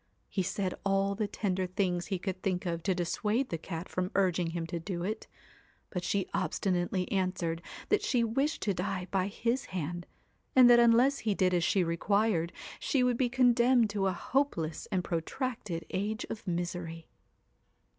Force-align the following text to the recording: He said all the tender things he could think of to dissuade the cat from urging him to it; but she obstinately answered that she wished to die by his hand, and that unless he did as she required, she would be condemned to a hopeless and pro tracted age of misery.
He 0.29 0.41
said 0.41 0.73
all 0.83 1.13
the 1.13 1.27
tender 1.27 1.67
things 1.67 2.07
he 2.07 2.17
could 2.17 2.41
think 2.41 2.65
of 2.65 2.81
to 2.81 2.95
dissuade 2.95 3.49
the 3.49 3.57
cat 3.59 3.87
from 3.87 4.09
urging 4.15 4.47
him 4.47 4.65
to 4.65 5.03
it; 5.03 5.27
but 5.91 6.03
she 6.03 6.27
obstinately 6.33 7.11
answered 7.11 7.61
that 7.89 8.01
she 8.01 8.23
wished 8.23 8.63
to 8.63 8.73
die 8.73 9.07
by 9.11 9.27
his 9.27 9.65
hand, 9.65 10.07
and 10.55 10.67
that 10.71 10.79
unless 10.79 11.19
he 11.19 11.35
did 11.35 11.53
as 11.53 11.63
she 11.63 11.83
required, 11.83 12.51
she 12.79 13.03
would 13.03 13.15
be 13.17 13.29
condemned 13.29 13.91
to 13.91 14.07
a 14.07 14.11
hopeless 14.11 14.87
and 14.91 15.03
pro 15.03 15.19
tracted 15.21 15.85
age 15.91 16.25
of 16.31 16.47
misery. 16.47 17.07